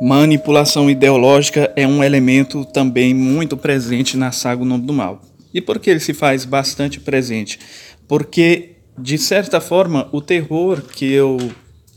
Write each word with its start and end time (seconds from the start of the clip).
Manipulação 0.00 0.90
ideológica 0.90 1.72
é 1.74 1.86
um 1.86 2.04
elemento 2.04 2.66
também 2.66 3.14
muito 3.14 3.56
presente 3.56 4.14
na 4.14 4.30
saga 4.30 4.62
O 4.62 4.64
Nome 4.66 4.84
do 4.84 4.92
Mal. 4.92 5.22
E 5.54 5.60
por 5.60 5.78
que 5.78 5.88
ele 5.88 6.00
se 6.00 6.12
faz 6.12 6.44
bastante 6.44 7.00
presente? 7.00 7.58
Porque, 8.06 8.72
de 8.98 9.16
certa 9.16 9.58
forma, 9.58 10.06
o 10.12 10.20
terror 10.20 10.82
que 10.82 11.10
eu, 11.10 11.38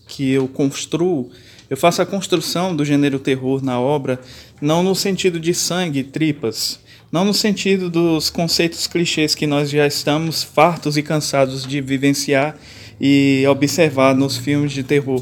que 0.07 0.31
eu 0.31 0.47
construo, 0.47 1.29
eu 1.69 1.75
faço 1.75 2.01
a 2.01 2.05
construção 2.05 2.73
do 2.73 2.85
gênero 2.85 3.19
terror 3.19 3.61
na 3.61 3.81
obra, 3.81 4.17
não 4.61 4.81
no 4.81 4.95
sentido 4.95 5.37
de 5.37 5.53
sangue 5.53 6.01
tripas, 6.01 6.79
não 7.11 7.25
no 7.25 7.33
sentido 7.33 7.89
dos 7.89 8.29
conceitos 8.29 8.87
clichês 8.87 9.35
que 9.35 9.45
nós 9.45 9.69
já 9.69 9.85
estamos 9.85 10.41
fartos 10.41 10.95
e 10.95 11.03
cansados 11.03 11.67
de 11.67 11.81
vivenciar 11.81 12.55
e 12.99 13.43
observar 13.45 14.15
nos 14.15 14.37
filmes 14.37 14.71
de 14.71 14.83
terror 14.83 15.21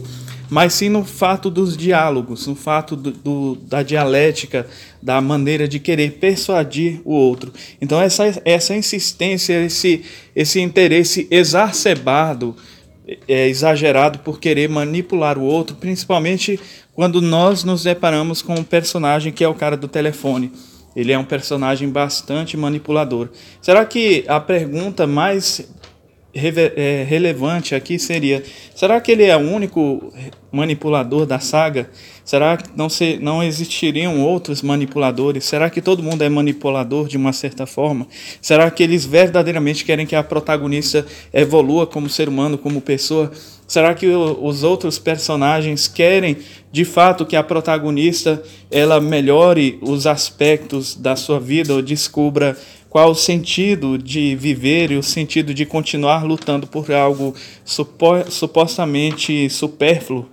mas 0.50 0.74
sim 0.74 0.90
no 0.90 1.04
fato 1.04 1.50
dos 1.50 1.76
diálogos, 1.76 2.48
no 2.48 2.56
fato 2.56 2.96
do, 2.96 3.12
do, 3.12 3.56
da 3.64 3.84
dialética, 3.84 4.68
da 5.02 5.20
maneira 5.22 5.68
de 5.68 5.80
querer 5.80 6.14
persuadir 6.14 7.02
o 7.04 7.14
outro. 7.14 7.52
Então, 7.82 8.02
essa, 8.02 8.42
essa 8.46 8.76
insistência, 8.76 9.66
esse, 9.66 10.04
esse 10.36 10.60
interesse 10.60 11.28
exacerbado, 11.30 12.56
é, 13.28 13.48
exagerado 13.48 14.20
por 14.20 14.40
querer 14.40 14.70
manipular 14.70 15.38
o 15.38 15.44
outro, 15.44 15.76
principalmente 15.76 16.60
quando 16.94 17.22
nós 17.22 17.64
nos 17.64 17.84
deparamos 17.84 18.42
com 18.42 18.56
um 18.56 18.64
personagem 18.64 19.32
que 19.32 19.44
é 19.44 19.48
o 19.48 19.54
cara 19.54 19.78
do 19.78 19.88
telefone. 19.88 20.52
Ele 20.96 21.12
é 21.12 21.20
um 21.20 21.24
personagem 21.24 21.88
bastante 21.88 22.58
manipulador. 22.58 23.30
Será 23.62 23.86
que 23.86 24.26
a 24.28 24.40
pergunta 24.40 25.06
mais 25.06 25.60
é, 25.60 25.77
relevante 27.08 27.76
aqui 27.76 27.98
seria: 27.98 28.44
será 28.76 29.02
que 29.02 29.12
ele 29.12 29.24
é 29.24 29.36
o 29.36 29.40
único 29.40 30.14
manipulador 30.52 31.26
da 31.26 31.40
saga? 31.40 31.90
Será 32.24 32.58
que 32.58 32.70
não, 32.76 32.90
se, 32.90 33.18
não 33.22 33.42
existiriam 33.42 34.22
outros 34.22 34.62
manipuladores? 34.62 35.46
Será 35.46 35.70
que 35.70 35.82
todo 35.82 36.04
mundo 36.04 36.24
é 36.24 36.30
manipulador 36.30 37.08
de 37.08 37.16
uma 37.16 37.32
certa 37.32 37.66
forma? 37.66 38.08
Será 38.42 38.70
que 38.70 38.84
eles 38.84 39.06
verdadeiramente 39.06 39.86
querem 39.86 40.06
que 40.06 40.16
a 40.16 40.24
protagonista 40.24 41.06
evolua 41.34 41.88
como 41.88 42.10
ser 42.10 42.28
humano, 42.28 42.58
como 42.58 42.82
pessoa? 42.82 43.32
Será 43.68 43.94
que 43.94 44.08
os 44.08 44.64
outros 44.64 44.98
personagens 44.98 45.90
querem 45.90 46.38
de 46.72 46.86
fato 46.86 47.26
que 47.26 47.36
a 47.36 47.44
protagonista 47.44 48.42
ela 48.72 49.02
melhore 49.02 49.78
os 49.82 50.08
aspectos 50.08 50.96
da 50.96 51.18
sua 51.18 51.38
vida 51.38 51.74
ou 51.74 51.82
descubra 51.82 52.58
qual 52.90 53.12
o 53.12 53.16
sentido 53.16 53.98
de 53.98 54.36
viver 54.36 54.92
e 54.92 54.96
o 54.96 55.04
sentido 55.04 55.54
de 55.54 55.66
continuar 55.66 56.24
lutando 56.24 56.66
por 56.66 56.92
algo 56.94 57.36
supo 57.66 58.24
supostamente 58.30 59.50
supérfluo. 59.50 60.26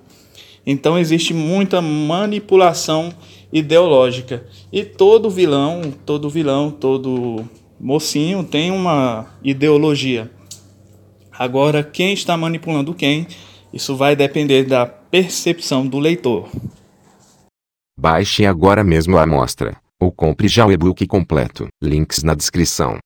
Então 0.64 0.96
existe 0.96 1.34
muita 1.34 1.82
manipulação 1.82 3.12
ideológica 3.52 4.44
e 4.72 4.84
todo 4.84 5.28
vilão, 5.28 5.92
todo 6.06 6.30
vilão, 6.30 6.70
todo 6.70 7.44
mocinho 7.80 8.44
tem 8.44 8.70
uma 8.70 9.26
ideologia. 9.42 10.30
Agora, 11.38 11.82
quem 11.82 12.12
está 12.12 12.36
manipulando 12.36 12.94
quem, 12.94 13.26
isso 13.72 13.96
vai 13.96 14.14
depender 14.14 14.64
da 14.64 14.86
percepção 14.86 15.86
do 15.86 15.98
leitor. 15.98 16.48
Baixe 17.98 18.46
agora 18.46 18.84
mesmo 18.84 19.18
a 19.18 19.22
amostra 19.22 19.76
ou 20.00 20.12
compre 20.12 20.48
já 20.48 20.66
o 20.66 20.72
e-book 20.72 21.06
completo. 21.06 21.66
Links 21.82 22.22
na 22.22 22.34
descrição. 22.34 22.98